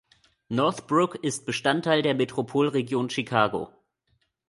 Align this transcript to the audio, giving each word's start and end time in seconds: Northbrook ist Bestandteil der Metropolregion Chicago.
Northbrook 0.49 1.23
ist 1.23 1.45
Bestandteil 1.45 2.01
der 2.01 2.15
Metropolregion 2.15 3.11
Chicago. 3.11 3.71